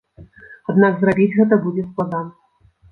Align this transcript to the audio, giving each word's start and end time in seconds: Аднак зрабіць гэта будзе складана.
Аднак 0.73 0.97
зрабіць 1.03 1.31
гэта 1.39 1.63
будзе 1.67 1.89
складана. 1.89 2.39